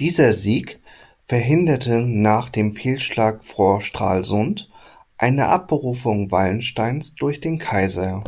[0.00, 0.80] Dieser Sieg
[1.22, 4.68] verhinderte nach dem Fehlschlag vor Stralsund
[5.18, 8.24] eine Abberufung Wallensteins durch den Kaiser.